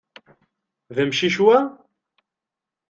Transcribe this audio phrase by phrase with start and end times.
[0.95, 1.57] D amcic wa?